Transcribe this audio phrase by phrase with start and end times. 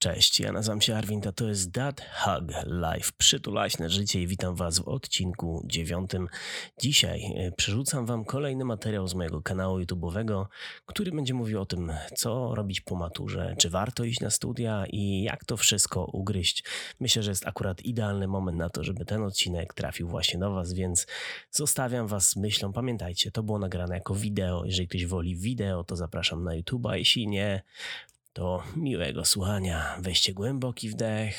[0.00, 4.54] Cześć, ja nazywam się Arwin, a to jest Dad Hug Live, przytulaśne życie i witam
[4.54, 6.28] Was w odcinku dziewiątym.
[6.80, 10.46] Dzisiaj e, przerzucam Wam kolejny materiał z mojego kanału YouTube'owego,
[10.86, 15.22] który będzie mówił o tym, co robić po maturze, czy warto iść na studia i
[15.22, 16.64] jak to wszystko ugryźć.
[17.00, 20.72] Myślę, że jest akurat idealny moment na to, żeby ten odcinek trafił właśnie do Was,
[20.72, 21.06] więc
[21.50, 22.72] zostawiam Was z myślą.
[22.72, 24.64] Pamiętajcie, to było nagrane jako wideo.
[24.64, 27.62] Jeżeli ktoś woli wideo, to zapraszam na YouTube'a, jeśli nie,
[28.38, 29.96] to miłego słuchania.
[30.00, 31.36] Weźcie głęboki wdech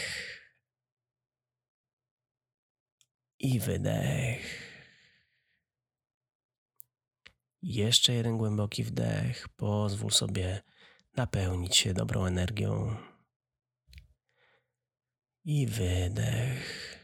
[3.40, 4.70] i wydech.
[7.62, 9.50] Jeszcze jeden głęboki wdech.
[9.50, 10.62] Pozwól sobie
[11.16, 12.96] napełnić się dobrą energią.
[15.46, 17.00] I wydech.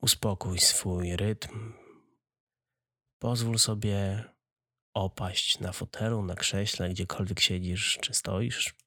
[0.00, 1.72] Uspokój swój rytm.
[3.18, 4.24] Pozwól sobie
[4.94, 8.81] opaść na fotelu, na krześle, gdziekolwiek siedzisz czy stoisz.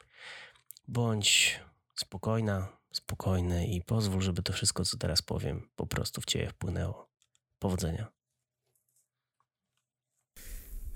[0.88, 1.60] Bądź
[1.96, 7.10] spokojna, spokojny i pozwól, żeby to wszystko, co teraz powiem, po prostu w ciebie wpłynęło.
[7.60, 8.16] Powodzenia.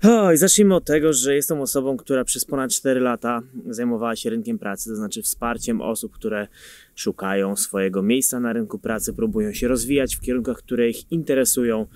[0.02, 4.58] Oj, zacznijmy od tego, że jestem osobą, która przez ponad 4 lata zajmowała się rynkiem
[4.58, 6.48] pracy, to znaczy wsparciem osób, które
[6.94, 11.86] szukają swojego miejsca na rynku pracy, próbują się rozwijać w kierunkach, które ich interesują.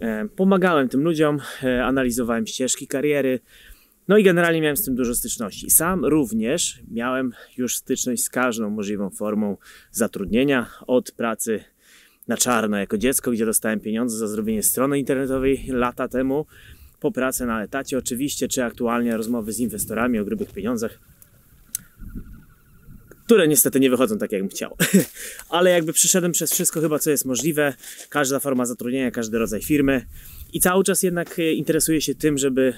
[0.00, 3.40] E, pomagałem tym ludziom, e, analizowałem ścieżki kariery,
[4.08, 5.70] no i generalnie miałem z tym dużo styczności.
[5.70, 9.56] Sam również miałem już styczność z każdą możliwą formą
[9.90, 11.64] zatrudnienia, od pracy
[12.28, 16.46] na czarno jako dziecko, gdzie dostałem pieniądze za zrobienie strony internetowej lata temu,
[17.00, 20.98] po pracy na etacie oczywiście, czy aktualnie rozmowy z inwestorami o grubych pieniądzach,
[23.26, 24.76] które niestety nie wychodzą tak, jakbym chciał.
[25.48, 27.74] Ale jakby przyszedłem przez wszystko chyba, co jest możliwe,
[28.08, 30.06] każda forma zatrudnienia, każdy rodzaj firmy
[30.52, 32.74] i cały czas jednak interesuję się tym, żeby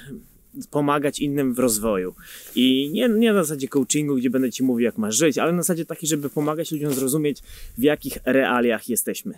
[0.70, 2.14] pomagać innym w rozwoju.
[2.54, 5.62] I nie, nie na zasadzie coachingu, gdzie będę Ci mówił, jak masz żyć, ale na
[5.62, 7.42] zasadzie takiej, żeby pomagać ludziom zrozumieć,
[7.78, 9.34] w jakich realiach jesteśmy.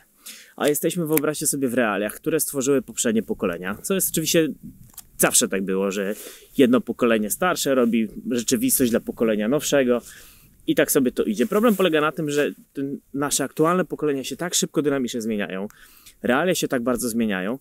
[0.56, 4.48] A jesteśmy, wyobraźcie sobie, w realiach, które stworzyły poprzednie pokolenia, co jest oczywiście
[5.18, 6.14] zawsze tak było, że
[6.58, 10.02] jedno pokolenie starsze robi rzeczywistość dla pokolenia nowszego.
[10.66, 11.46] I tak sobie to idzie.
[11.46, 12.50] Problem polega na tym, że
[13.14, 15.68] nasze aktualne pokolenia się tak szybko dynamicznie zmieniają,
[16.22, 17.58] realia się tak bardzo zmieniają,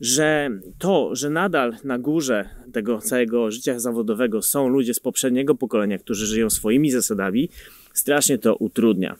[0.00, 5.98] że to, że nadal na górze tego całego życia zawodowego są ludzie z poprzedniego pokolenia,
[5.98, 7.48] którzy żyją swoimi zasadami,
[7.92, 9.16] strasznie to utrudnia.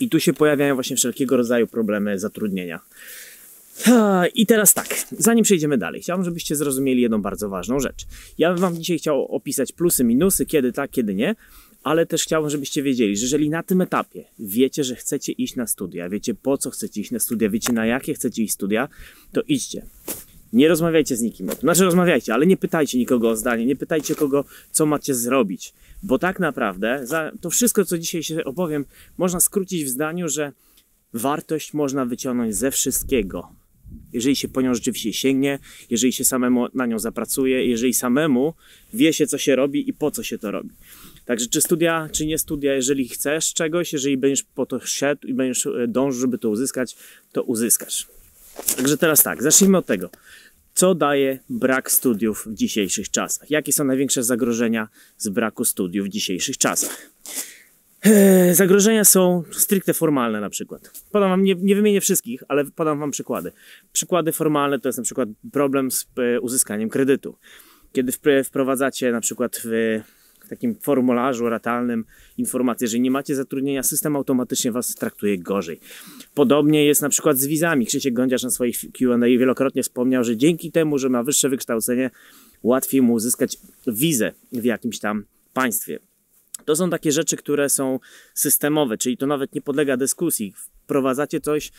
[0.00, 2.80] I tu się pojawiają właśnie wszelkiego rodzaju problemy zatrudnienia.
[4.34, 8.06] I teraz tak, zanim przejdziemy dalej, chciałbym, żebyście zrozumieli jedną bardzo ważną rzecz.
[8.38, 11.34] Ja bym Wam dzisiaj chciał opisać plusy, minusy, kiedy tak, kiedy nie,
[11.88, 15.66] ale też chciałbym, żebyście wiedzieli, że jeżeli na tym etapie wiecie, że chcecie iść na
[15.66, 18.88] studia, wiecie po co chcecie iść na studia, wiecie na jakie chcecie iść studia,
[19.32, 19.86] to idźcie.
[20.52, 21.60] Nie rozmawiajcie z nikim o tym.
[21.60, 25.74] Znaczy rozmawiajcie, ale nie pytajcie nikogo o zdanie, nie pytajcie kogo, co macie zrobić.
[26.02, 27.04] Bo tak naprawdę
[27.40, 28.84] to wszystko, co dzisiaj się opowiem,
[29.18, 30.52] można skrócić w zdaniu, że
[31.12, 33.48] wartość można wyciągnąć ze wszystkiego.
[34.12, 35.58] Jeżeli się po nią rzeczywiście sięgnie,
[35.90, 38.54] jeżeli się samemu na nią zapracuje, jeżeli samemu
[38.94, 40.70] wie się, co się robi i po co się to robi.
[41.28, 45.34] Także czy studia, czy nie studia, jeżeli chcesz czegoś, jeżeli będziesz po to szedł i
[45.34, 46.96] będziesz e, dążył, żeby to uzyskać,
[47.32, 48.06] to uzyskasz.
[48.76, 50.10] Także teraz tak, zacznijmy od tego.
[50.74, 53.50] Co daje brak studiów w dzisiejszych czasach?
[53.50, 54.88] Jakie są największe zagrożenia
[55.18, 57.10] z braku studiów w dzisiejszych czasach?
[58.02, 61.02] Eee, zagrożenia są stricte formalne na przykład.
[61.10, 63.52] Podam wam, nie, nie wymienię wszystkich, ale podam wam przykłady.
[63.92, 67.36] Przykłady formalne to jest na przykład problem z e, uzyskaniem kredytu.
[67.92, 68.12] Kiedy
[68.44, 70.00] wprowadzacie na przykład w
[70.48, 72.04] takim formularzu ratalnym
[72.38, 75.80] informację, że nie macie zatrudnienia, system automatycznie was traktuje gorzej.
[76.34, 77.86] Podobnie jest na przykład z wizami.
[77.86, 82.10] Krzysiek Gądziarz na swoich Q&A wielokrotnie wspomniał, że dzięki temu, że ma wyższe wykształcenie,
[82.62, 85.98] łatwiej mu uzyskać wizę w jakimś tam państwie.
[86.64, 87.98] To są takie rzeczy, które są
[88.34, 90.54] systemowe, czyli to nawet nie podlega dyskusji.
[90.84, 91.72] Wprowadzacie coś,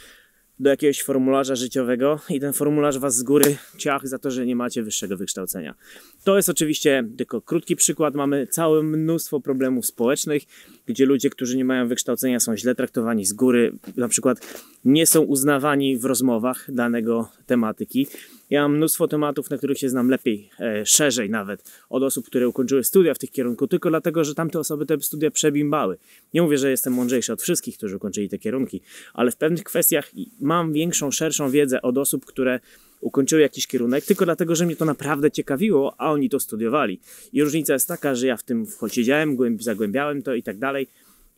[0.60, 4.56] do jakiegoś formularza życiowego i ten formularz was z góry ciach za to, że nie
[4.56, 5.76] macie wyższego wykształcenia.
[6.24, 8.16] To jest oczywiście tylko krótki przykład.
[8.16, 10.44] Mamy całe mnóstwo problemów społecznych,
[10.90, 15.22] gdzie ludzie, którzy nie mają wykształcenia, są źle traktowani z góry, na przykład nie są
[15.22, 18.08] uznawani w rozmowach danego tematyki.
[18.50, 22.48] Ja mam mnóstwo tematów, na których się znam lepiej, e, szerzej nawet, od osób, które
[22.48, 25.98] ukończyły studia w tych kierunku, tylko dlatego, że tamte osoby te studia przebimbały.
[26.34, 28.82] Nie mówię, że jestem mądrzejszy od wszystkich, którzy ukończyli te kierunki,
[29.14, 32.60] ale w pewnych kwestiach mam większą, szerszą wiedzę od osób, które
[33.02, 37.00] ukończyły jakiś kierunek, tylko dlatego, że mnie to naprawdę ciekawiło, a oni to studiowali.
[37.34, 40.88] I różnica jest taka, że ja w tym siedziałem, zagłębiałem to i tak dalej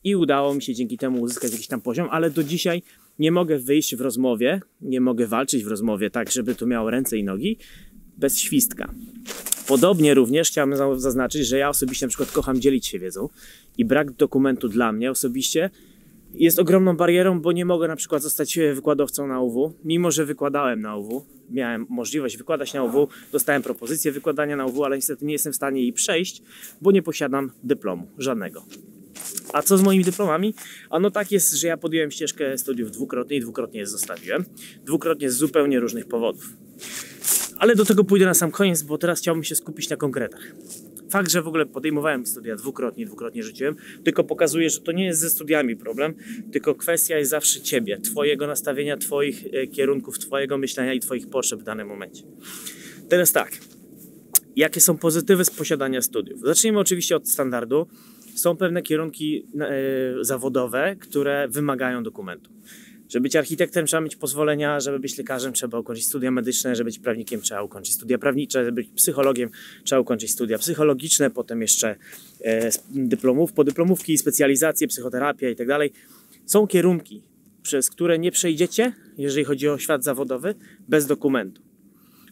[0.03, 2.83] i udało mi się dzięki temu uzyskać jakiś tam poziom, ale do dzisiaj
[3.19, 7.17] nie mogę wyjść w rozmowie, nie mogę walczyć w rozmowie tak, żeby to miało ręce
[7.17, 7.57] i nogi,
[8.17, 8.93] bez świstka.
[9.67, 13.29] Podobnie również chciałbym zaznaczyć, że ja osobiście na przykład kocham dzielić się wiedzą
[13.77, 15.69] i brak dokumentu dla mnie osobiście
[16.33, 20.81] jest ogromną barierą, bo nie mogę na przykład zostać wykładowcą na UW, mimo że wykładałem
[20.81, 25.33] na UW, miałem możliwość wykładać na UW, dostałem propozycję wykładania na UW, ale niestety nie
[25.33, 26.41] jestem w stanie jej przejść,
[26.81, 28.65] bo nie posiadam dyplomu żadnego.
[29.53, 30.53] A co z moimi dyplomami?
[30.89, 34.45] Ano tak jest, że ja podjąłem ścieżkę studiów dwukrotnie i dwukrotnie je zostawiłem.
[34.85, 36.53] Dwukrotnie z zupełnie różnych powodów.
[37.57, 40.41] Ale do tego pójdę na sam koniec, bo teraz chciałbym się skupić na konkretach.
[41.11, 45.19] Fakt, że w ogóle podejmowałem studia dwukrotnie, dwukrotnie rzuciłem, tylko pokazuje, że to nie jest
[45.19, 46.13] ze studiami problem,
[46.51, 51.59] tylko kwestia jest zawsze ciebie, twojego nastawienia, twoich e, kierunków, twojego myślenia i twoich potrzeb
[51.59, 52.23] w danym momencie.
[53.09, 53.51] Teraz tak,
[54.55, 56.39] jakie są pozytywy z posiadania studiów?
[56.39, 57.87] Zacznijmy oczywiście od standardu.
[58.35, 62.51] Są pewne kierunki e, zawodowe, które wymagają dokumentu.
[63.11, 66.99] Żeby być architektem trzeba mieć pozwolenia, żeby być lekarzem trzeba ukończyć studia medyczne, żeby być
[66.99, 69.49] prawnikiem trzeba ukończyć studia prawnicze, żeby być psychologiem
[69.83, 71.95] trzeba ukończyć studia psychologiczne, potem jeszcze
[72.43, 75.91] e, dyplomów, podyplomówki, specjalizacje, psychoterapia i tak dalej.
[76.45, 77.23] Są kierunki,
[77.61, 80.55] przez które nie przejdziecie, jeżeli chodzi o świat zawodowy,
[80.89, 81.70] bez dokumentu.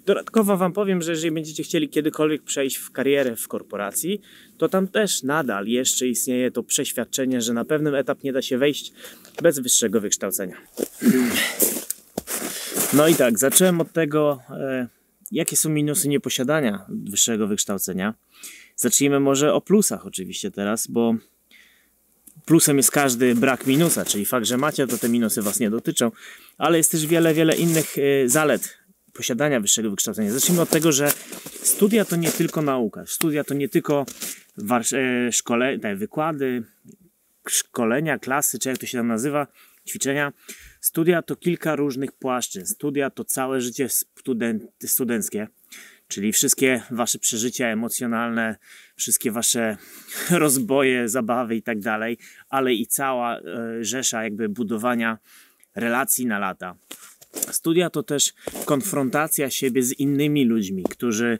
[0.05, 4.21] Dodatkowo Wam powiem, że jeżeli będziecie chcieli kiedykolwiek przejść w karierę w korporacji,
[4.57, 8.57] to tam też nadal jeszcze istnieje to przeświadczenie, że na pewnym etap nie da się
[8.57, 8.93] wejść
[9.41, 10.55] bez wyższego wykształcenia.
[12.93, 14.87] No i tak, zacząłem od tego, e,
[15.31, 18.13] jakie są minusy nieposiadania wyższego wykształcenia.
[18.75, 21.15] Zacznijmy może o plusach oczywiście teraz, bo
[22.45, 26.11] plusem jest każdy brak minusa, czyli fakt, że macie, to te minusy Was nie dotyczą,
[26.57, 28.78] ale jest też wiele, wiele innych e, zalet
[29.19, 30.31] posiadania wyższego wykształcenia.
[30.31, 31.11] Zacznijmy od tego, że
[31.63, 33.05] studia to nie tylko nauka.
[33.05, 34.05] Studia to nie tylko
[34.93, 36.63] e, szkole, te wykłady,
[37.49, 39.47] szkolenia, klasy, czy jak to się tam nazywa,
[39.87, 40.33] ćwiczenia.
[40.81, 42.73] Studia to kilka różnych płaszczyzn.
[42.73, 45.47] Studia to całe życie student, studenckie,
[46.07, 48.55] czyli wszystkie wasze przeżycia emocjonalne,
[48.95, 49.77] wszystkie wasze
[50.43, 52.17] rozboje, zabawy i tak dalej,
[52.49, 53.43] ale i cała e,
[53.81, 55.17] rzesza jakby budowania
[55.75, 56.75] relacji na lata.
[57.51, 58.33] Studia to też
[58.65, 61.39] konfrontacja siebie z innymi ludźmi, którzy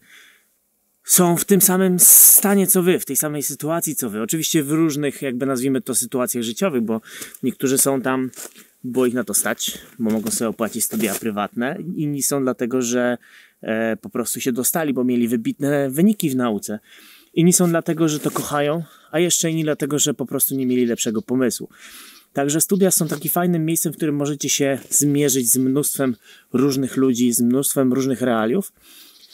[1.04, 4.22] są w tym samym stanie co wy, w tej samej sytuacji co wy.
[4.22, 7.02] Oczywiście w różnych, jakby nazwijmy to, sytuacjach życiowych, bo
[7.44, 8.32] niektórzy są tam,
[8.84, 13.18] bo ich na to stać, bo mogą sobie opłacić studia prywatne, inni są dlatego, że
[13.62, 16.80] e, po prostu się dostali, bo mieli wybitne wyniki w nauce.
[17.34, 20.86] Inni są dlatego, że to kochają, a jeszcze inni dlatego, że po prostu nie mieli
[20.86, 21.70] lepszego pomysłu.
[22.34, 26.16] Także studia są takim fajnym miejscem, w którym możecie się zmierzyć z mnóstwem
[26.54, 28.74] różnych ludzi, z mnóstwem różnych realiów.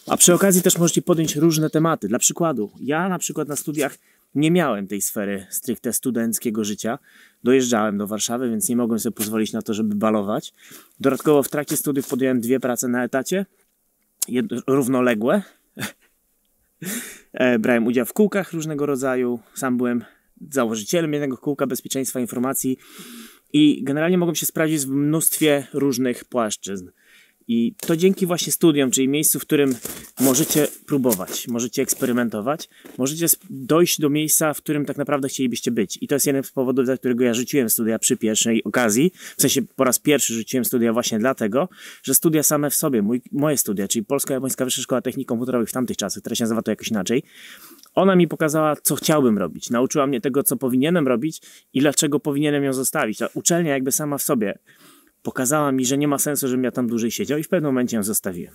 [0.07, 2.07] A przy okazji też możecie podjąć różne tematy.
[2.07, 3.97] Dla przykładu, ja na przykład na studiach
[4.36, 7.00] nie miałem tej sfery stricte studenckiego życia.
[7.44, 10.53] Dojeżdżałem do Warszawy, więc nie mogłem sobie pozwolić na to, żeby balować.
[11.00, 13.45] Dodatkowo w trakcie studiów podjąłem dwie prace na etacie,
[14.68, 15.42] równoległe.
[17.33, 19.39] E, brałem udział w kółkach różnego rodzaju.
[19.53, 20.03] Sam byłem
[20.51, 22.77] założycielem jednego kółka bezpieczeństwa informacji
[23.53, 26.89] i generalnie mogą się sprawdzić w mnóstwie różnych płaszczyzn.
[27.47, 29.75] I to dzięki właśnie studiom, czyli miejscu, w którym
[30.19, 35.97] możecie próbować, możecie eksperymentować, możecie dojść do miejsca, w którym tak naprawdę chcielibyście być.
[36.01, 39.12] I to jest jeden z powodów, dla którego ja rzuciłem studia przy pierwszej okazji.
[39.38, 41.69] W sensie po raz pierwszy rzuciłem studia właśnie dlatego,
[42.03, 45.69] że studia same w sobie, mój, moje studia, czyli Polska Japońska Wyższa Szkoła Technik Komputerowych
[45.69, 47.24] w tamtych czasach, teraz się nazywa to jakoś inaczej,
[47.95, 49.69] ona mi pokazała, co chciałbym robić.
[49.69, 51.42] Nauczyła mnie tego, co powinienem robić
[51.74, 53.18] i dlaczego powinienem ją zostawić.
[53.18, 54.59] Ta uczelnia jakby sama w sobie
[55.25, 57.97] pokazała mi, że nie ma sensu, żebym ja tam dłużej siedział i w pewnym momencie
[57.97, 58.53] ją zostawiłem.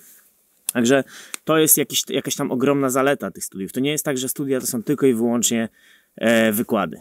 [0.73, 1.05] Także
[1.45, 3.73] to jest jakiś, jakaś tam ogromna zaleta tych studiów.
[3.73, 5.69] To nie jest tak, że studia to są tylko i wyłącznie
[6.17, 6.97] e, wykłady.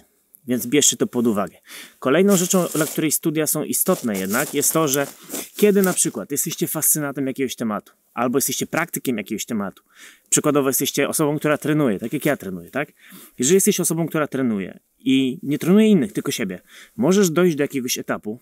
[0.47, 1.57] Więc bierzcie to pod uwagę.
[1.99, 5.07] Kolejną rzeczą, dla której studia są istotne jednak, jest to, że
[5.55, 9.83] kiedy na przykład jesteście fascynatem jakiegoś tematu, albo jesteście praktykiem jakiegoś tematu,
[10.29, 12.91] przykładowo jesteście osobą, która trenuje, tak jak ja trenuję, tak?
[13.39, 16.59] Jeżeli jesteś osobą, która trenuje i nie trenuje innych, tylko siebie,
[16.97, 18.39] możesz dojść do jakiegoś etapu,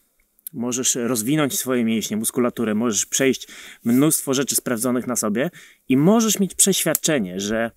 [0.53, 3.47] możesz rozwinąć swoje mięśnie, muskulaturę, możesz przejść
[3.83, 5.49] mnóstwo rzeczy sprawdzonych na sobie
[5.89, 7.71] i możesz mieć przeświadczenie, że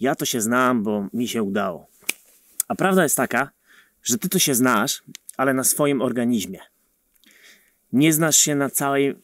[0.00, 1.86] ja to się znam, bo mi się udało.
[2.68, 3.50] A prawda jest taka,
[4.02, 5.02] że ty to się znasz,
[5.36, 6.58] ale na swoim organizmie.
[7.92, 9.14] Nie znasz się na całej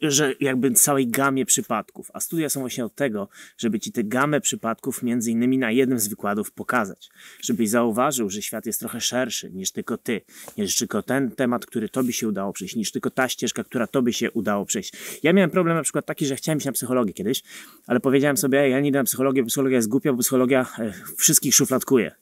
[0.00, 4.40] że jakby całej gamie przypadków, a studia są właśnie od tego, żeby ci tę gamę
[4.40, 7.10] przypadków między innymi na jednym z wykładów pokazać,
[7.42, 10.20] żebyś zauważył, że świat jest trochę szerszy niż tylko ty,
[10.58, 14.12] niż tylko ten temat, który tobie się udało przejść, niż tylko ta ścieżka, która tobie
[14.12, 14.92] się udało przejść.
[15.22, 17.42] Ja miałem problem na przykład taki, że chciałem iść na psychologię kiedyś,
[17.86, 20.92] ale powiedziałem sobie, ja nie idę na psychologię, bo psychologia jest głupia, bo psychologia e,
[21.16, 22.14] wszystkich szufladkuje.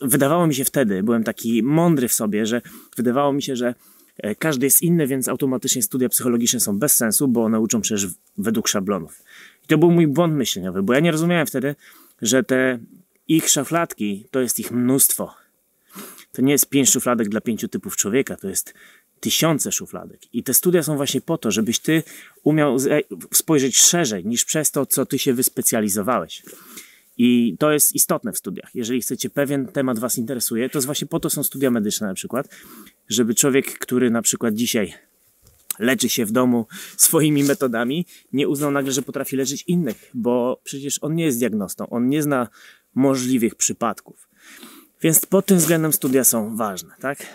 [0.00, 2.62] Wydawało mi się wtedy, byłem taki mądry w sobie, że
[2.96, 3.74] wydawało mi się, że
[4.38, 8.06] każdy jest inny, więc automatycznie studia psychologiczne są bez sensu, bo one uczą przecież
[8.38, 9.22] według szablonów.
[9.64, 11.74] I to był mój błąd myśleniowy, bo ja nie rozumiałem wtedy,
[12.22, 12.78] że te
[13.28, 15.34] ich szufladki to jest ich mnóstwo.
[16.32, 18.74] To nie jest pięć szufladek dla pięciu typów człowieka, to jest
[19.20, 20.20] tysiące szufladek.
[20.34, 22.02] I te studia są właśnie po to, żebyś ty
[22.42, 22.76] umiał
[23.32, 26.42] spojrzeć szerzej niż przez to, co ty się wyspecjalizowałeś.
[27.24, 28.70] I to jest istotne w studiach.
[28.74, 32.48] Jeżeli chcecie pewien temat was interesuje, to właśnie po to są studia medyczne na przykład,
[33.08, 34.94] żeby człowiek, który na przykład dzisiaj
[35.78, 40.98] leczy się w domu swoimi metodami, nie uznał nagle, że potrafi leczyć innych, bo przecież
[41.02, 42.48] on nie jest diagnostą, on nie zna
[42.94, 44.28] możliwych przypadków.
[45.02, 47.26] Więc pod tym względem studia są ważne, tak?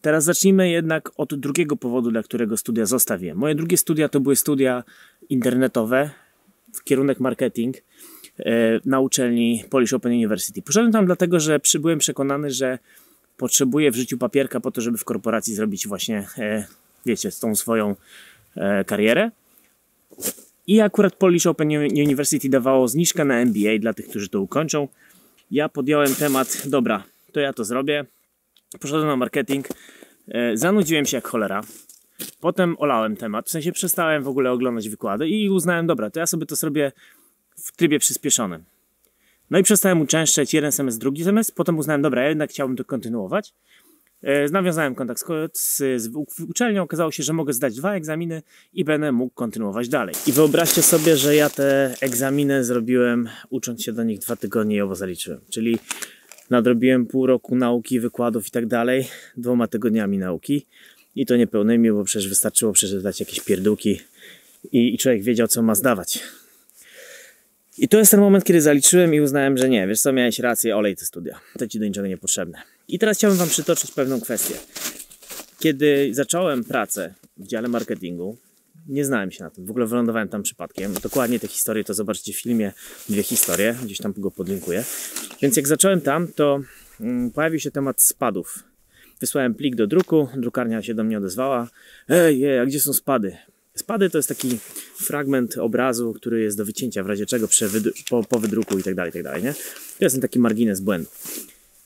[0.00, 3.38] Teraz zacznijmy jednak od drugiego powodu, dla którego studia zostawiłem.
[3.38, 4.84] Moje drugie studia to były studia
[5.28, 6.10] internetowe
[6.74, 7.76] w kierunek marketing
[8.84, 10.62] na uczelni Polish Open University.
[10.62, 12.78] Poszedłem tam dlatego, że byłem przekonany, że
[13.40, 16.66] potrzebuję w życiu papierka po to, żeby w korporacji zrobić właśnie, e,
[17.06, 17.96] wiecie, tą swoją
[18.56, 19.30] e, karierę.
[20.66, 24.88] I akurat Polish Open University dawało zniżkę na MBA dla tych, którzy to ukończą.
[25.50, 28.04] Ja podjąłem temat, dobra, to ja to zrobię.
[28.80, 29.68] Poszedłem na marketing,
[30.28, 31.62] e, zanudziłem się jak cholera.
[32.40, 36.26] Potem olałem temat, w sensie przestałem w ogóle oglądać wykłady i uznałem, dobra, to ja
[36.26, 36.92] sobie to zrobię
[37.56, 38.64] w trybie przyspieszonym.
[39.50, 42.84] No i przestałem uczęszczać jeden semestr, drugi semestr, potem uznałem, dobra, ja jednak chciałbym to
[42.84, 43.54] kontynuować.
[44.22, 46.10] E, nawiązałem kontakt z, z,
[46.48, 48.42] uczelnią, okazało się, że mogę zdać dwa egzaminy
[48.72, 50.14] i będę mógł kontynuować dalej.
[50.26, 54.80] I wyobraźcie sobie, że ja te egzaminy zrobiłem ucząc się do nich dwa tygodnie i
[54.80, 55.40] owo zaliczyłem.
[55.50, 55.78] Czyli
[56.50, 60.66] nadrobiłem pół roku nauki, wykładów i tak dalej, dwoma tygodniami nauki
[61.16, 64.00] i to niepełnymi, bo przecież wystarczyło przeczytać jakieś pierdółki
[64.72, 66.22] i, i człowiek wiedział, co ma zdawać.
[67.80, 70.76] I to jest ten moment, kiedy zaliczyłem i uznałem, że nie, wiesz co, miałeś rację,
[70.76, 71.40] olej te studia.
[71.58, 72.62] To ci do niczego niepotrzebne.
[72.88, 74.54] I teraz chciałbym Wam przytoczyć pewną kwestię.
[75.58, 78.36] Kiedy zacząłem pracę w dziale marketingu,
[78.88, 79.66] nie znałem się na tym.
[79.66, 80.94] W ogóle wylądowałem tam przypadkiem.
[81.02, 82.72] Dokładnie te historie to zobaczycie w filmie,
[83.08, 84.84] dwie historie, gdzieś tam go podlinkuję.
[85.42, 86.60] Więc jak zacząłem tam, to
[87.00, 88.64] mm, pojawił się temat spadów.
[89.20, 91.68] Wysłałem plik do druku, drukarnia się do mnie odezwała.
[92.08, 93.36] Ej, ej a gdzie są spady?
[93.74, 94.58] Spady to jest taki
[94.96, 97.48] fragment obrazu, który jest do wycięcia w razie czego
[98.10, 99.54] po, po wydruku i tak dalej, tak dalej, nie?
[99.98, 101.10] To jest ten taki margines błędu.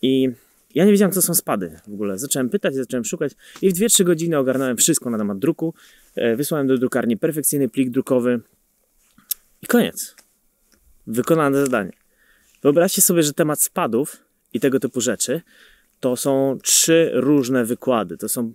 [0.02, 0.30] I
[0.74, 2.18] ja nie wiedziałem, co są spady w ogóle.
[2.18, 5.74] Zacząłem pytać, zacząłem szukać i w 2-3 godziny ogarnąłem wszystko na temat druku.
[6.14, 8.40] E, wysłałem do drukarni perfekcyjny plik drukowy
[9.62, 10.14] i koniec.
[11.06, 11.92] Wykonane zadanie.
[12.62, 14.16] Wyobraźcie sobie, że temat spadów
[14.52, 15.40] i tego typu rzeczy
[16.00, 18.16] to są trzy różne wykłady.
[18.16, 18.52] To są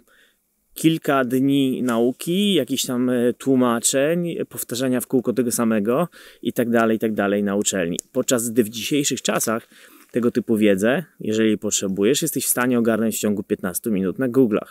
[0.80, 6.08] kilka dni nauki, jakichś tam e, tłumaczeń, powtarzania w kółko tego samego
[6.42, 8.00] i tak dalej, i tak dalej na uczelni.
[8.12, 9.68] Podczas gdy w dzisiejszych czasach
[10.12, 14.68] tego typu wiedzę, jeżeli potrzebujesz, jesteś w stanie ogarnąć w ciągu 15 minut na Google'ach.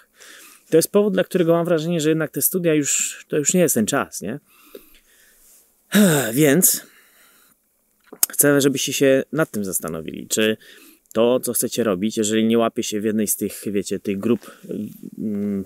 [0.71, 3.61] To jest powód, dla którego mam wrażenie, że jednak te studia już, to już nie
[3.61, 4.41] jest ten czas, nie?
[6.33, 6.87] Więc
[8.29, 10.57] chcę, żebyście się nad tym zastanowili, czy
[11.13, 14.51] to, co chcecie robić, jeżeli nie łapie się w jednej z tych, wiecie, tych grup
[15.19, 15.65] mm,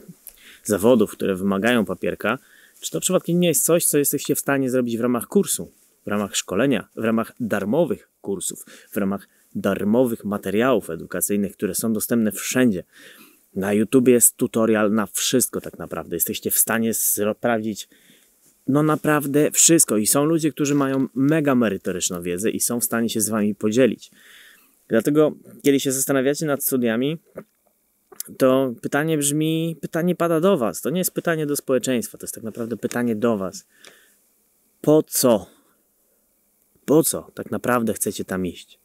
[0.64, 2.38] zawodów, które wymagają papierka,
[2.81, 5.73] czy to przypadkiem nie jest coś, co jesteście w stanie zrobić w ramach kursu,
[6.07, 12.33] w ramach szkolenia, w ramach darmowych kursów, w ramach darmowych materiałów edukacyjnych, które są dostępne
[12.33, 12.85] wszędzie.
[13.54, 16.16] Na YouTube jest tutorial na wszystko tak naprawdę.
[16.16, 17.88] Jesteście w stanie sprawdzić
[18.66, 23.09] no naprawdę wszystko i są ludzie, którzy mają mega merytoryczną wiedzę i są w stanie
[23.09, 24.11] się z wami podzielić.
[24.88, 27.19] Dlatego, kiedy się zastanawiacie nad studiami,
[28.38, 30.81] to pytanie brzmi, pytanie pada do Was.
[30.81, 33.67] To nie jest pytanie do społeczeństwa, to jest tak naprawdę pytanie do Was.
[34.81, 35.47] Po co?
[36.85, 38.79] Po co tak naprawdę chcecie tam iść?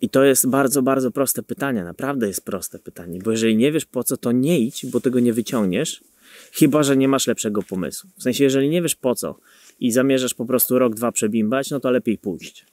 [0.00, 1.84] I to jest bardzo, bardzo proste pytanie.
[1.84, 5.20] Naprawdę jest proste pytanie, bo jeżeli nie wiesz po co, to nie idź, bo tego
[5.20, 6.04] nie wyciągniesz,
[6.52, 8.10] chyba że nie masz lepszego pomysłu.
[8.16, 9.38] W sensie, jeżeli nie wiesz po co
[9.80, 12.66] i zamierzasz po prostu rok, dwa przebimbać, no to lepiej pójść.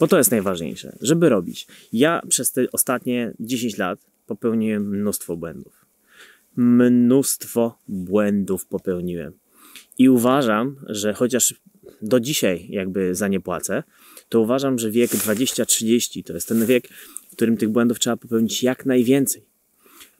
[0.00, 1.66] Bo to jest najważniejsze, żeby robić.
[1.92, 5.86] Ja przez te ostatnie 10 lat popełniłem mnóstwo błędów.
[6.56, 9.32] Mnóstwo błędów popełniłem.
[9.98, 11.54] I uważam, że chociaż
[12.02, 13.82] do dzisiaj jakby za nie płacę,
[14.28, 16.88] to uważam, że wiek 20-30 to jest ten wiek,
[17.28, 19.45] w którym tych błędów trzeba popełnić jak najwięcej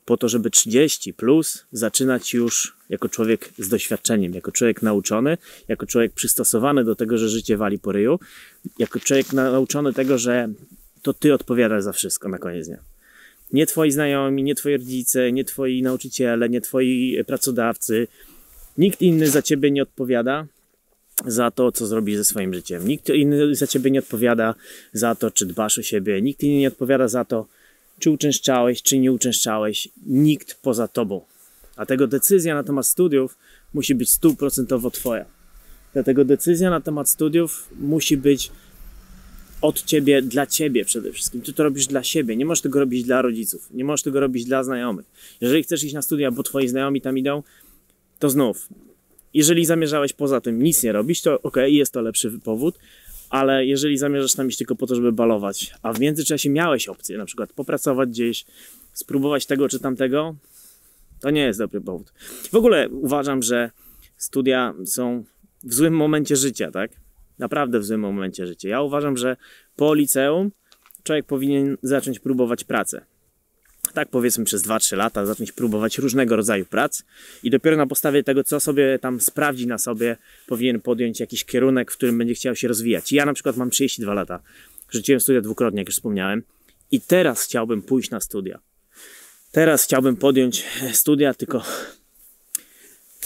[0.07, 5.37] po to, żeby 30 plus zaczynać już jako człowiek z doświadczeniem, jako człowiek nauczony,
[5.67, 8.19] jako człowiek przystosowany do tego, że życie wali po ryju,
[8.79, 10.49] jako człowiek nauczony tego, że
[11.01, 12.77] to ty odpowiadasz za wszystko na koniec dnia.
[13.53, 18.07] Nie twoi znajomi, nie twoi rodzice, nie twoi nauczyciele, nie twoi pracodawcy.
[18.77, 20.47] Nikt inny za ciebie nie odpowiada
[21.25, 22.87] za to, co zrobisz ze swoim życiem.
[22.87, 24.55] Nikt inny za ciebie nie odpowiada
[24.93, 26.21] za to, czy dbasz o siebie.
[26.21, 27.47] Nikt inny nie odpowiada za to,
[27.99, 31.21] czy uczęszczałeś, czy nie uczęszczałeś, nikt poza tobą.
[31.75, 33.37] Dlatego decyzja na temat studiów
[33.73, 35.25] musi być stuprocentowo Twoja.
[35.93, 38.51] Dlatego decyzja na temat studiów musi być
[39.61, 41.41] od ciebie, dla ciebie przede wszystkim.
[41.41, 44.45] Ty to robisz dla siebie, nie możesz tego robić dla rodziców, nie możesz tego robić
[44.45, 45.05] dla znajomych.
[45.41, 47.43] Jeżeli chcesz iść na studia, bo twoi znajomi tam idą,
[48.19, 48.69] to znów,
[49.33, 52.79] jeżeli zamierzałeś poza tym nic nie robić, to ok, jest to lepszy powód,
[53.29, 57.17] ale jeżeli zamierzasz tam iść tylko po to, żeby balować, a w międzyczasie miałeś opcję,
[57.17, 58.45] na przykład popracować gdzieś,
[58.93, 60.35] spróbować tego czy tamtego,
[61.19, 62.13] to nie jest dobry powód.
[62.51, 63.71] W ogóle uważam, że
[64.17, 65.23] studia są
[65.63, 66.91] w złym momencie życia, tak?
[67.39, 68.69] Naprawdę w złym momencie życia.
[68.69, 69.37] Ja uważam, że
[69.75, 70.51] po liceum
[71.03, 73.05] człowiek powinien zacząć próbować pracę.
[73.93, 77.03] Tak powiedzmy przez 2-3 lata zacząć próbować różnego rodzaju prac
[77.43, 80.17] i dopiero na podstawie tego, co sobie tam sprawdzi na sobie,
[80.47, 83.11] powinien podjąć jakiś kierunek, w którym będzie chciał się rozwijać.
[83.11, 84.39] Ja na przykład mam 32 lata.
[84.91, 86.43] Rzuciłem studia dwukrotnie, jak już wspomniałem.
[86.91, 88.59] I teraz chciałbym pójść na studia.
[89.51, 91.63] Teraz chciałbym podjąć studia, tylko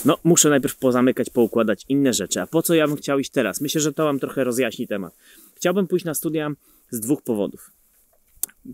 [0.04, 2.40] no, muszę najpierw pozamykać, poukładać inne rzeczy.
[2.40, 3.60] A po co ja bym chciał iść teraz?
[3.60, 5.16] Myślę, że to Wam trochę rozjaśni temat.
[5.54, 6.50] Chciałbym pójść na studia
[6.90, 7.70] z dwóch powodów.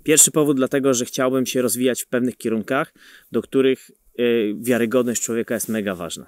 [0.03, 2.95] Pierwszy powód dlatego, że chciałbym się rozwijać w pewnych kierunkach,
[3.33, 6.27] do których yy, wiarygodność człowieka jest mega ważna.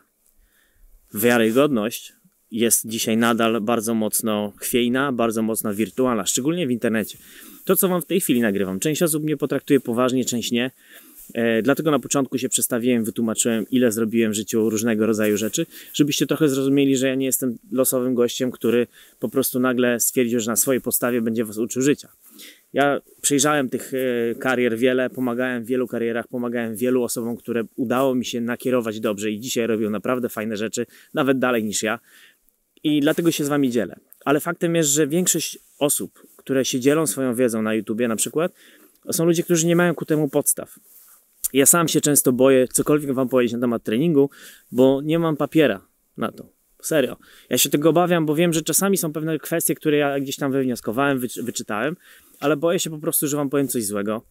[1.14, 2.12] Wiarygodność
[2.50, 7.18] jest dzisiaj nadal bardzo mocno chwiejna, bardzo mocno wirtualna, szczególnie w internecie.
[7.64, 10.70] To, co Wam w tej chwili nagrywam, część osób mnie potraktuje poważnie, część nie.
[11.34, 16.26] E, dlatego na początku się przedstawiłem, wytłumaczyłem, ile zrobiłem w życiu różnego rodzaju rzeczy, żebyście
[16.26, 18.86] trochę zrozumieli, że ja nie jestem losowym gościem, który
[19.20, 22.08] po prostu nagle stwierdził, że na swojej postawie będzie was uczył życia.
[22.72, 28.14] Ja przejrzałem tych e, karier wiele, pomagałem w wielu karierach, pomagałem wielu osobom, które udało
[28.14, 31.98] mi się nakierować dobrze i dzisiaj robią naprawdę fajne rzeczy, nawet dalej niż ja.
[32.82, 33.96] I dlatego się z wami dzielę.
[34.24, 38.52] Ale faktem jest, że większość osób, które się dzielą swoją wiedzą na YouTubie na przykład,
[39.12, 40.78] są ludzie, którzy nie mają ku temu podstaw.
[41.52, 44.30] Ja sam się często boję cokolwiek wam powiedzieć na temat treningu,
[44.72, 45.86] bo nie mam papiera
[46.16, 46.59] na to.
[46.86, 47.16] Serio.
[47.50, 50.52] Ja się tego obawiam, bo wiem, że czasami są pewne kwestie, które ja gdzieś tam
[50.52, 51.96] wywnioskowałem, wyczytałem,
[52.40, 54.22] ale boję się po prostu, że wam powiem coś złego.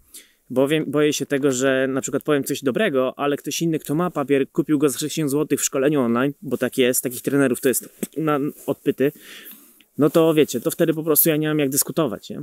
[0.50, 4.12] Bowiem boję się tego, że na przykład powiem coś dobrego, ale ktoś inny, kto ma
[4.12, 7.70] papier, kupił go za 60 zł w szkoleniu online, bo tak jest, takich trenerów to
[7.70, 9.12] jest na odpyty,
[9.98, 12.42] no to wiecie, to wtedy po prostu ja nie mam jak dyskutować, nie?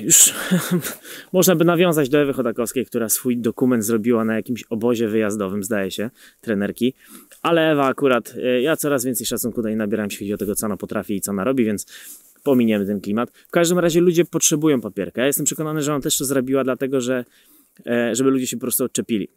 [0.00, 0.34] Już
[1.32, 5.90] można by nawiązać do Ewy Chodakowskiej, która swój dokument zrobiła na jakimś obozie wyjazdowym, zdaje
[5.90, 6.94] się, trenerki.
[7.42, 10.54] Ale Ewa akurat, e, ja coraz więcej szacunku do niej nabieram, jeśli chodzi o tego,
[10.54, 11.86] co ona potrafi i co ona robi, więc
[12.42, 13.30] pominiemy ten klimat.
[13.30, 15.20] W każdym razie ludzie potrzebują papierka.
[15.20, 17.24] Ja jestem przekonany, że ona też to zrobiła dlatego, że
[17.86, 19.28] e, żeby ludzie się po prostu odczepili.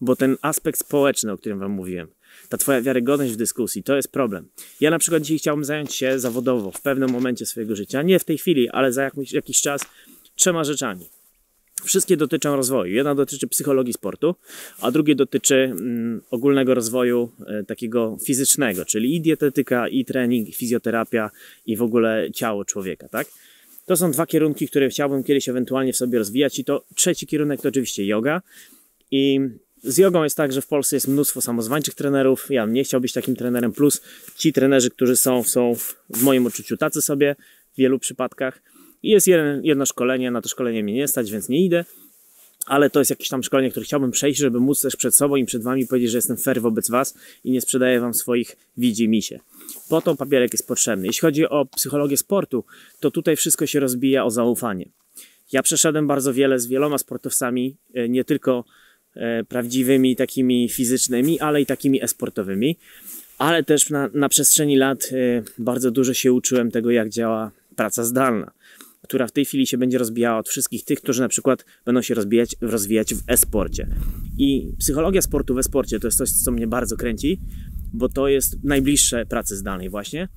[0.00, 2.08] Bo ten aspekt społeczny, o którym wam mówiłem,
[2.48, 4.48] ta twoja wiarygodność w dyskusji, to jest problem.
[4.80, 8.24] Ja na przykład dzisiaj chciałbym zająć się zawodowo w pewnym momencie swojego życia, nie w
[8.24, 9.82] tej chwili, ale za jakiś, jakiś czas,
[10.34, 11.08] trzema rzeczami.
[11.84, 12.94] Wszystkie dotyczą rozwoju.
[12.94, 14.34] Jedna dotyczy psychologii sportu,
[14.80, 20.52] a drugie dotyczy mm, ogólnego rozwoju e, takiego fizycznego, czyli i dietetyka, i trening, i
[20.52, 21.30] fizjoterapia,
[21.66, 23.26] i w ogóle ciało człowieka, tak?
[23.86, 27.60] To są dwa kierunki, które chciałbym kiedyś ewentualnie w sobie rozwijać i to trzeci kierunek
[27.60, 28.42] to oczywiście yoga
[29.10, 29.40] i
[29.82, 32.46] z jogą jest tak, że w Polsce jest mnóstwo samozwańczych trenerów.
[32.50, 34.02] Ja nie chciał być takim trenerem, plus
[34.36, 35.74] ci trenerzy, którzy są, są
[36.14, 37.36] w moim odczuciu tacy sobie
[37.72, 38.62] w wielu przypadkach.
[39.02, 41.84] I jest jeden, jedno szkolenie, na to szkolenie mnie nie stać, więc nie idę.
[42.66, 45.44] Ale to jest jakieś tam szkolenie, które chciałbym przejść, żeby móc też przed sobą i
[45.44, 47.14] przed wami powiedzieć, że jestem fair wobec was
[47.44, 49.40] i nie sprzedaję wam swoich widzi misie.
[49.88, 51.06] Po to papierek jest potrzebny.
[51.06, 52.64] Jeśli chodzi o psychologię sportu,
[53.00, 54.88] to tutaj wszystko się rozbija o zaufanie.
[55.52, 58.64] Ja przeszedłem bardzo wiele z wieloma sportowcami, e, nie tylko
[59.48, 62.76] prawdziwymi, takimi fizycznymi, ale i takimi esportowymi.
[63.38, 68.04] Ale też na, na przestrzeni lat e, bardzo dużo się uczyłem tego, jak działa praca
[68.04, 68.50] zdalna,
[69.02, 72.14] która w tej chwili się będzie rozbijała od wszystkich tych, którzy na przykład będą się
[72.14, 73.86] rozbijać, rozwijać w e-sporcie.
[74.38, 77.40] I psychologia sportu w e-sporcie to jest coś, co mnie bardzo kręci,
[77.92, 80.28] bo to jest najbliższe pracy zdalnej właśnie.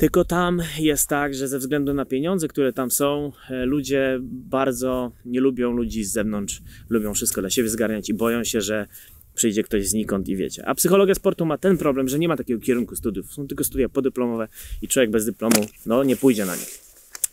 [0.00, 5.12] Tylko tam jest tak, że ze względu na pieniądze, które tam są, e, ludzie bardzo
[5.24, 8.86] nie lubią ludzi z zewnątrz, lubią wszystko dla siebie zgarniać i boją się, że
[9.34, 10.66] przyjdzie ktoś znikąd i wiecie.
[10.66, 13.32] A psychologia sportu ma ten problem, że nie ma takiego kierunku studiów.
[13.32, 14.48] Są tylko studia podyplomowe
[14.82, 16.66] i człowiek bez dyplomu no, nie pójdzie na nie.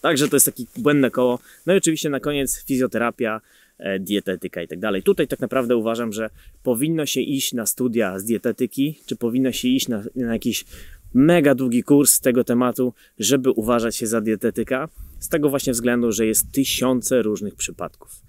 [0.02, 1.40] Także to jest takie błędne koło.
[1.66, 3.42] No i oczywiście na koniec fizjoterapia,
[3.78, 5.04] e, dietetyka i tak dalej.
[5.04, 6.30] Tutaj tak naprawdę uważam, że
[6.64, 10.66] powinno się iść na studia z dietetyki, czy powinno się iść na, na jakiś
[11.14, 14.90] mega długi kurs tego tematu, żeby uważać się za dietetyka,
[15.20, 18.22] z tego właśnie względu, że jest tysiące różnych przypadków.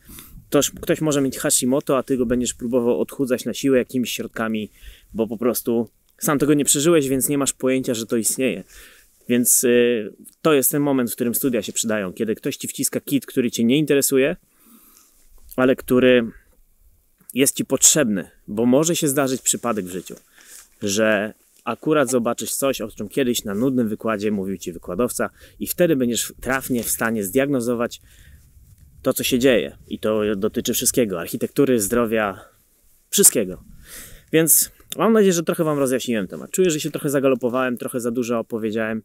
[0.48, 4.70] Ktoś, ktoś może mieć Hashimoto, a ty go będziesz próbował odchudzać na siłę jakimiś środkami,
[5.14, 5.88] bo po prostu
[6.18, 8.64] sam tego nie przeżyłeś, więc nie masz pojęcia, że to istnieje.
[9.28, 10.12] Więc y,
[10.42, 13.50] to jest ten moment, w którym studia się przydają, kiedy ktoś ci wciska kit, który
[13.50, 14.36] cię nie interesuje,
[15.56, 16.30] ale który
[17.34, 20.14] jest ci potrzebny, bo może się zdarzyć przypadek w życiu.
[20.82, 21.34] że
[21.68, 26.32] akurat zobaczysz coś, o czym kiedyś na nudnym wykładzie mówił ci wykładowca, i wtedy będziesz
[26.40, 28.00] trafnie w stanie zdiagnozować
[29.02, 29.78] to, co się dzieje.
[29.88, 32.40] I to dotyczy wszystkiego: architektury, zdrowia,
[33.10, 33.62] wszystkiego.
[34.32, 36.50] Więc mam nadzieję, że trochę Wam rozjaśniłem temat.
[36.50, 39.02] Czuję, że się trochę zagalopowałem, trochę za dużo opowiedziałem,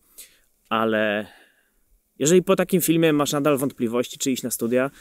[0.70, 1.28] ale
[2.20, 4.92] jeżeli po takim filmie masz nadal wątpliwości, czy iść na studia,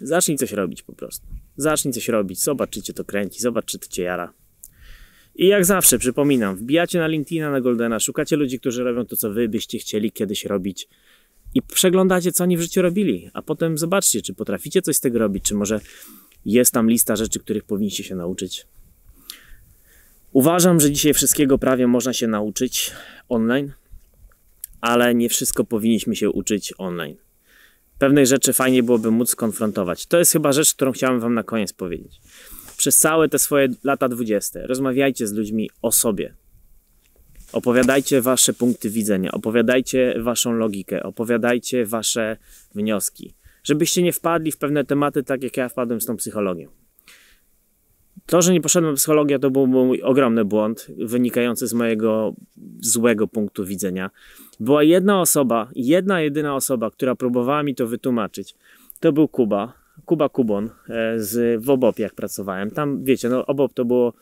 [0.00, 1.26] zacznij coś robić po prostu.
[1.56, 4.32] Zacznij coś robić, zobacz, czy cię to kręci, zobacz, czy to cię jara.
[5.38, 9.30] I jak zawsze, przypominam, wbijacie na LinkedIna, na Goldena, szukacie ludzi, którzy robią to, co
[9.30, 10.88] wy byście chcieli kiedyś robić
[11.54, 15.18] i przeglądacie, co oni w życiu robili, a potem zobaczcie, czy potraficie coś z tego
[15.18, 15.80] robić, czy może
[16.44, 18.66] jest tam lista rzeczy, których powinniście się nauczyć.
[20.32, 22.92] Uważam, że dzisiaj wszystkiego prawie można się nauczyć
[23.28, 23.72] online,
[24.80, 27.16] ale nie wszystko powinniśmy się uczyć online.
[27.98, 30.06] Pewnych rzeczy fajnie byłoby móc skonfrontować.
[30.06, 32.20] To jest chyba rzecz, którą chciałem Wam na koniec powiedzieć.
[32.76, 36.34] Przez całe te swoje lata dwudzieste rozmawiajcie z ludźmi o sobie.
[37.52, 42.36] Opowiadajcie Wasze punkty widzenia, opowiadajcie Waszą logikę, opowiadajcie Wasze
[42.74, 43.34] wnioski,
[43.64, 46.68] żebyście nie wpadli w pewne tematy tak jak ja wpadłem z tą psychologią.
[48.26, 52.34] To, że nie poszedłem do psychologia, to był mój ogromny błąd, wynikający z mojego
[52.80, 54.10] złego punktu widzenia.
[54.60, 58.54] Była jedna osoba, jedna jedyna osoba, która próbowała mi to wytłumaczyć.
[59.00, 59.72] To był Kuba,
[60.06, 62.70] Kuba Kubon e, z, w Obopie, jak pracowałem.
[62.70, 64.12] Tam, wiecie, no Obop to było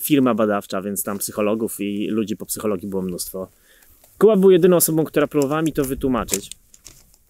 [0.00, 3.48] firma badawcza, więc tam psychologów i ludzi po psychologii było mnóstwo.
[4.18, 6.50] Kuba był jedyną osobą, która próbowała mi to wytłumaczyć.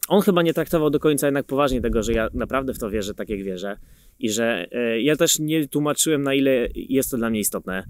[0.09, 3.15] On chyba nie traktował do końca jednak poważnie tego, że ja naprawdę w to wierzę,
[3.15, 3.77] tak jak wierzę.
[4.19, 7.85] I że e, ja też nie tłumaczyłem, na ile jest to dla mnie istotne.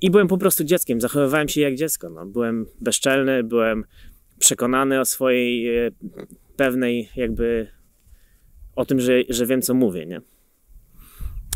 [0.00, 2.10] I byłem po prostu dzieckiem, zachowywałem się jak dziecko.
[2.10, 2.26] No.
[2.26, 3.84] Byłem bezczelny, byłem
[4.38, 5.90] przekonany o swojej e,
[6.56, 7.68] pewnej jakby
[8.80, 10.20] o tym, że, że wiem co mówię, nie?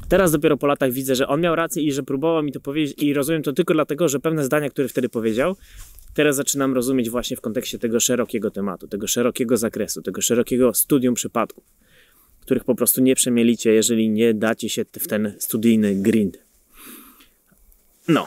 [0.08, 3.02] Teraz dopiero po latach widzę, że on miał rację i że próbował mi to powiedzieć
[3.02, 5.56] i rozumiem to tylko dlatego, że pewne zdania, które wtedy powiedział,
[6.14, 11.14] teraz zaczynam rozumieć właśnie w kontekście tego szerokiego tematu, tego szerokiego zakresu, tego szerokiego studium
[11.14, 11.64] przypadków,
[12.40, 16.38] których po prostu nie przemielicie, jeżeli nie dacie się w ten studyjny grind.
[18.08, 18.26] No,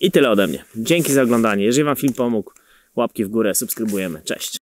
[0.00, 0.64] i tyle ode mnie.
[0.76, 1.64] Dzięki za oglądanie.
[1.64, 2.52] Jeżeli Wam film pomógł,
[2.96, 4.22] łapki w górę, subskrybujemy.
[4.24, 4.67] Cześć.